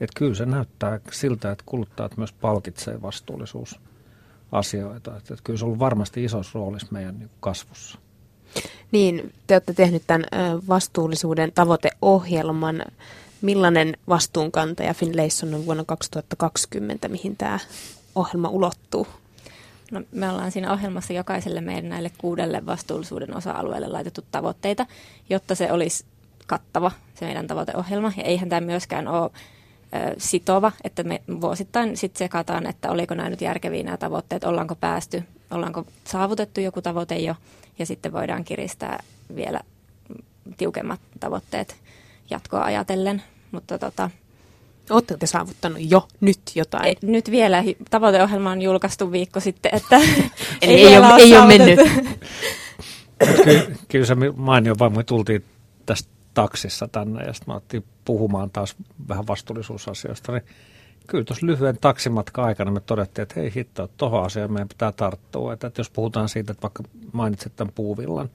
[0.00, 5.16] Että kyllä se näyttää siltä, että kuluttajat myös palkitsee vastuullisuusasioita.
[5.16, 7.98] Että, että kyllä se on ollut varmasti isossa roolissa meidän niin kasvussa.
[8.92, 10.24] Niin, te olette tehnyt tämän
[10.68, 12.82] vastuullisuuden tavoiteohjelman.
[13.42, 17.58] Millainen vastuunkantaja Finlayson on vuonna 2020, mihin tämä
[18.14, 19.06] ohjelma ulottuu?
[19.92, 24.86] No, me ollaan siinä ohjelmassa jokaiselle meidän näille kuudelle vastuullisuuden osa-alueelle laitettu tavoitteita,
[25.30, 26.04] jotta se olisi
[26.46, 28.12] kattava, se meidän tavoiteohjelma.
[28.16, 33.30] Ja eihän tämä myöskään ole ö, sitova, että me vuosittain sitten sekataan, että oliko nämä
[33.30, 37.34] nyt järkeviä nämä tavoitteet, ollaanko päästy, ollaanko saavutettu joku tavoite jo,
[37.78, 39.02] ja sitten voidaan kiristää
[39.34, 39.60] vielä
[40.56, 41.76] tiukemmat tavoitteet
[42.30, 43.22] jatkoa ajatellen.
[43.52, 44.10] Mutta tota,
[44.90, 46.84] Oletteko te saavuttanut jo nyt jotain?
[46.84, 49.96] ei, nyt vielä tavoiteohjelma on julkaistu viikko sitten, että
[50.62, 51.80] Eli ei, ole, ei ole mennyt.
[53.44, 55.44] Kyllä, kyllä se mainio vaan, me tultiin
[55.86, 58.76] tästä taksissa tänne ja sitten me otettiin puhumaan taas
[59.08, 60.42] vähän vastuullisuusasioista, niin
[61.06, 65.52] kyllä tuossa lyhyen taksimatkan aikana me todettiin, että hei hitto, tuohon asiaan meidän pitää tarttua.
[65.52, 68.30] Että, että jos puhutaan siitä, että vaikka mainitset tämän puuvillan,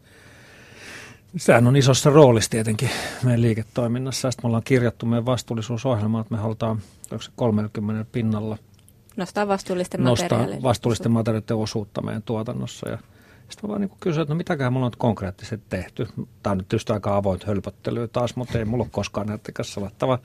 [1.35, 2.89] sehän on isossa roolissa tietenkin
[3.23, 4.31] meidän liiketoiminnassa.
[4.31, 8.57] Sitten me ollaan kirjattu meidän vastuullisuusohjelmaan, että me halutaan onko se 30 pinnalla
[9.17, 10.63] Nostaa vastuullisten nostaa materiaalien.
[10.63, 12.89] vastuullisten materiaalien osuutta meidän tuotannossa.
[12.89, 12.97] Ja
[13.49, 16.07] sitten mä vaan niin kysyin, että no mitäköhän mulla on nyt konkreettisesti tehty.
[16.43, 19.73] Tämä on nyt tietysti aika avoin hölpöttelyä taas, mutta ei mulla ole koskaan näitä kanssa
[19.73, 20.19] salattavaa.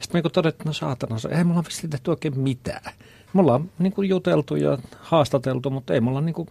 [0.00, 2.92] Sitten me todettiin, että no saatana, ei mulla ole vissiin tehty oikein mitään.
[3.32, 6.48] Me ollaan niin juteltu ja haastateltu, mutta ei mulla niin kuin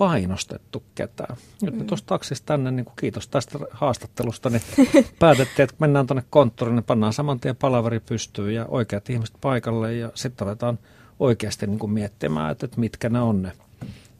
[0.00, 1.36] painostettu ketään.
[1.62, 4.62] Nyt me tuosta taksista tänne, niin kuin kiitos tästä haastattelusta, niin
[5.18, 9.94] päätettiin, että mennään tuonne konttoriin, niin pannaan saman tien palaveri pystyyn ja oikeat ihmiset paikalle
[9.94, 10.78] ja sitten aletaan
[11.18, 13.52] oikeasti niin kuin miettimään, että, että mitkä ne on ne,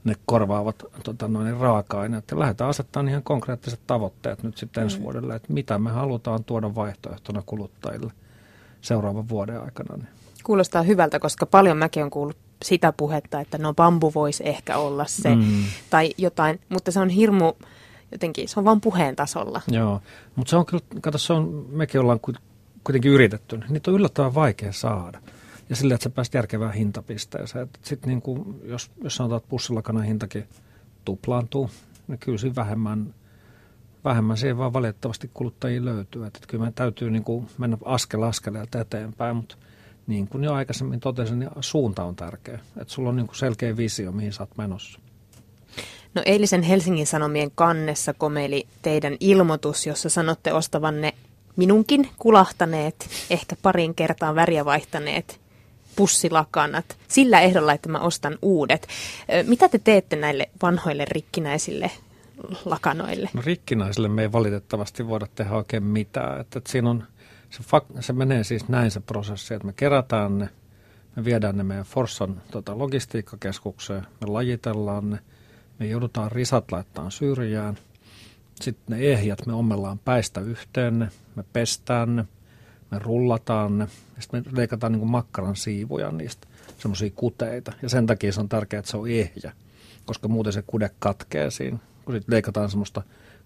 [0.04, 2.30] ne korvaavat tota, noin, raaka-aineet.
[2.30, 6.74] Ja lähdetään asettamaan ihan konkreettiset tavoitteet nyt sitten ensi vuodelle, että mitä me halutaan tuoda
[6.74, 8.12] vaihtoehtona kuluttajille
[8.80, 9.96] seuraavan vuoden aikana.
[9.96, 10.08] Niin.
[10.44, 15.04] Kuulostaa hyvältä, koska paljon mäkin on kuullut sitä puhetta, että no bambu voisi ehkä olla
[15.06, 15.64] se Mm.
[15.90, 17.52] tai jotain, mutta se on hirmu
[18.12, 19.60] jotenkin, se on vain puheen tasolla.
[19.68, 20.02] Joo,
[20.36, 22.32] mutta se on kyllä, kato, se on, mekin ollaan ku-
[22.84, 25.20] kuitenkin yritetty, niin niitä on yllättävän vaikea saada.
[25.68, 27.68] Ja sillä, että sä pääst järkevään hintapisteeseen.
[27.82, 30.44] Sitten niin kuin, jos, jos sanotaan, että pussilakanan hintakin
[31.04, 31.70] tuplaantuu,
[32.08, 33.14] niin kyllä siinä vähemmän,
[34.04, 36.26] vähemmän siihen vaan valitettavasti kuluttajia löytyy.
[36.26, 39.56] Että kyllä meidän täytyy niin kuin mennä askel askeleelta eteenpäin, mutta
[40.10, 42.58] niin kuin jo aikaisemmin totesin, niin suunta on tärkeä.
[42.80, 45.00] Että sulla on niin kuin selkeä visio, mihin sä oot menossa.
[46.14, 51.14] No eilisen Helsingin Sanomien kannessa komeili teidän ilmoitus, jossa sanotte ostavanne
[51.56, 55.40] minunkin kulahtaneet, ehkä parin kertaan väriä vaihtaneet
[55.96, 58.88] pussilakanat sillä ehdolla, että mä ostan uudet.
[59.46, 61.90] Mitä te teette näille vanhoille rikkinäisille
[62.64, 63.30] lakanoille?
[63.34, 66.40] No rikkinäisille me ei valitettavasti voida tehdä oikein mitään.
[66.40, 67.04] Että, että siinä on,
[67.50, 70.48] se, fak- se menee siis näin se prosessi, että me kerätään ne,
[71.16, 75.18] me viedään ne meidän Forssan tota, logistiikkakeskukseen, me lajitellaan ne,
[75.78, 77.78] me joudutaan risat laittaa syrjään,
[78.60, 82.24] sitten ne ehjät me ommellaan päistä yhteen ne, me pestään ne,
[82.90, 87.88] me rullataan ne, ja sitten me leikataan niin kuin makkaran siivuja niistä, semmoisia kuteita, ja
[87.88, 89.52] sen takia se on tärkeää, että se on ehjä,
[90.06, 93.02] koska muuten se kude katkee siinä, kun sitten leikataan semmoista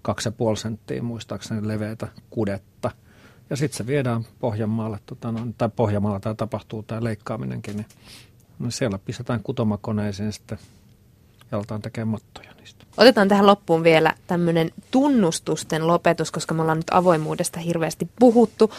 [0.09, 2.91] 2,5 senttiä muistaakseni leveätä kudetta,
[3.51, 7.87] ja sitten se viedään Pohjanmaalle, tota, no, tai Pohjanmaalla tämä tapahtuu tämä leikkaaminenkin, niin,
[8.59, 10.59] niin siellä pistetään kutomakoneisiin sitten
[11.53, 12.85] ja aletaan tekemään mattoja niistä.
[12.97, 18.73] Otetaan tähän loppuun vielä tämmöinen tunnustusten lopetus, koska me ollaan nyt avoimuudesta hirveästi puhuttu.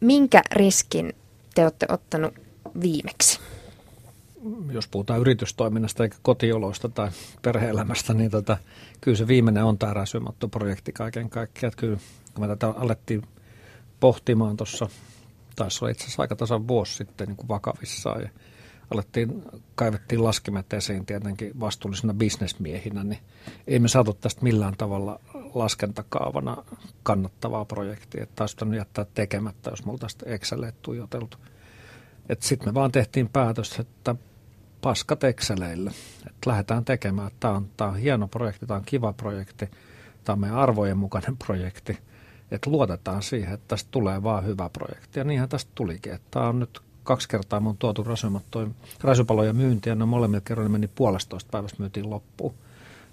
[0.00, 1.12] Minkä riskin
[1.54, 2.34] te olette ottanut
[2.80, 3.40] viimeksi?
[4.70, 7.10] jos puhutaan yritystoiminnasta eikä kotioloista tai
[7.42, 8.56] perheelämästä, niin tota,
[9.00, 11.72] kyllä se viimeinen on tämä räsymattoprojekti kaiken kaikkiaan.
[11.76, 11.98] Kyllä,
[12.34, 13.22] kun me tätä alettiin
[14.02, 14.88] pohtimaan tuossa,
[15.56, 18.28] taisi olla itse asiassa aika tasan vuosi sitten niin kuin vakavissaan ja
[18.90, 19.42] alettiin,
[19.74, 23.18] kaivettiin laskimet esiin tietenkin vastuullisina bisnesmiehinä, niin
[23.66, 25.20] ei me saatu tästä millään tavalla
[25.54, 26.56] laskentakaavana
[27.02, 28.22] kannattavaa projektia.
[28.22, 31.36] Että taisi pitänyt jättää tekemättä, jos me oltaisiin Excelille tuijoteltu.
[32.40, 34.14] Sitten me vaan tehtiin päätös, että
[34.80, 35.90] paskat Exceleille,
[36.26, 37.30] että lähdetään tekemään.
[37.40, 39.70] Tämä on, tämä on hieno projekti, tämä on kiva projekti,
[40.24, 41.98] tämä on meidän arvojen mukainen projekti.
[42.52, 45.18] Että luotetaan siihen, että tästä tulee vaan hyvä projekti.
[45.18, 46.12] Ja niinhän tästä tulikin.
[46.12, 48.06] Että tämä on nyt kaksi kertaa mun tuotu
[49.02, 52.54] räsypaloja myyntiä, ne molemmilla kerroilla meni puolestoista päivästä myytiin loppuun.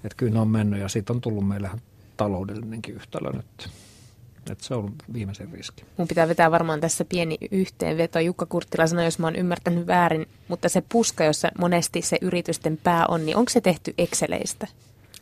[0.03, 1.81] Että kyllä ne on mennyt ja siitä on tullut meille ihan
[2.17, 3.69] taloudellinenkin yhtälö nyt.
[4.51, 5.83] Että se on viimeisen riski.
[5.97, 8.19] Mun pitää vetää varmaan tässä pieni yhteenveto.
[8.19, 12.79] Jukka Kurttila sanoi, jos mä oon ymmärtänyt väärin, mutta se puska, jossa monesti se yritysten
[12.83, 14.67] pää on, niin onko se tehty Exceleistä?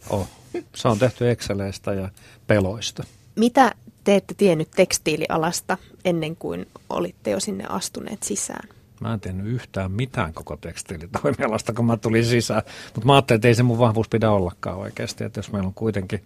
[0.09, 0.27] Oh.
[0.75, 2.09] Se on tehty Exceleistä ja
[2.47, 3.03] peloista.
[3.35, 3.71] Mitä
[4.07, 8.69] te ette tiennyt tekstiilialasta ennen kuin olitte jo sinne astuneet sisään?
[9.01, 12.61] Mä en tiennyt yhtään mitään koko tekstiilitoimialasta, kun mä tulin sisään.
[12.95, 15.23] Mutta mä ajattelin, että ei se mun vahvuus pidä ollakaan oikeasti.
[15.23, 16.23] Että jos meillä on kuitenkin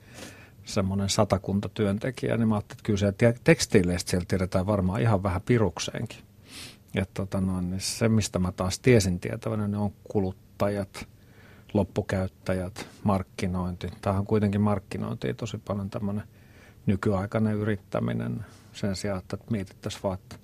[0.65, 5.24] semmoinen satakunta työntekijää, niin mä ajattelin, että kyllä se te- tekstiileistä siellä tiedetään varmaan ihan
[5.24, 6.20] vähän pirukseenkin.
[6.94, 11.08] Ja tota noin, niin se, mistä mä taas tiesin tietävänä, ne on kuluttajat,
[11.74, 13.88] loppukäyttäjät, markkinointi.
[14.02, 16.24] Tämä on kuitenkin markkinointi tosi paljon tämmöinen
[16.86, 20.36] nykyaikainen yrittäminen sen sijaan, että mietittäisiin vaan, että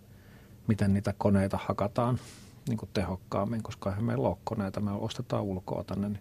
[0.67, 2.19] miten niitä koneita hakataan
[2.67, 6.07] niin kuin tehokkaammin, koska eihän meillä ole koneita, me ostetaan ulkoa tänne.
[6.07, 6.19] Niin,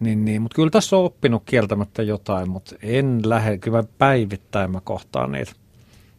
[0.00, 0.42] niin, niin.
[0.42, 5.52] mutta kyllä tässä on oppinut kieltämättä jotain, mutta en lähde, kyllä päivittäin mä kohtaan niitä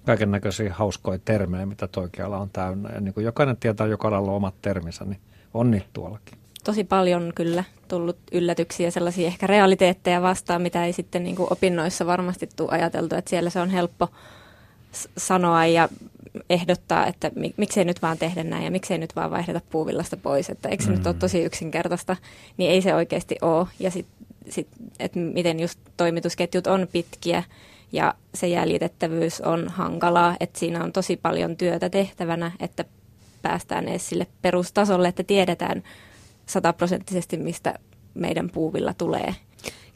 [0.06, 2.90] kaiken näköisiä hauskoja termejä, mitä toikialla on täynnä.
[2.90, 5.20] Ja niin kuin jokainen tietää joka alalla omat terminsä, niin
[5.54, 6.38] on niitä tuollakin.
[6.68, 12.06] Tosi paljon kyllä tullut yllätyksiä, sellaisia ehkä realiteetteja vastaan, mitä ei sitten niin kuin opinnoissa
[12.06, 14.10] varmasti tule ajateltu, että siellä se on helppo
[15.18, 15.90] sanoa ja
[16.50, 20.70] ehdottaa, että miksei nyt vaan tehdä näin ja miksei nyt vaan vaihdeta puuvillasta pois, että
[20.70, 20.96] eikö se mm.
[20.96, 21.20] nyt ole mm.
[21.20, 22.16] tosi yksinkertaista,
[22.58, 23.68] niin ei se oikeasti ole.
[23.80, 24.68] Ja sitten sit,
[25.00, 27.44] että miten just toimitusketjut on pitkiä
[27.92, 32.86] ja se jäljitettävyys on hankalaa, että siinä on tosi paljon työtä tehtävänä, että
[33.42, 35.84] päästään edes sille perustasolle, että tiedetään
[36.50, 37.74] sataprosenttisesti, mistä
[38.14, 39.36] meidän puuvilla tulee.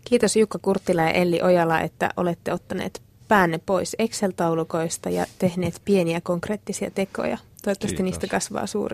[0.06, 6.22] Kiitos Jukka Kurttila ja Elli Ojala, että olette ottaneet päänne pois Excel-taulukoista ja tehneet pieniä
[6.22, 7.38] konkreettisia tekoja.
[7.64, 8.04] Toivottavasti Kiitos.
[8.04, 8.90] niistä kasvaa suuri